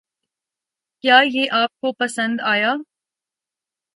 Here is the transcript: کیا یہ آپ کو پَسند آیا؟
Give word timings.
کیا 1.03 1.19
یہ 1.25 1.51
آپ 1.51 1.79
کو 1.81 1.91
پَسند 1.93 2.39
آیا؟ 2.45 2.73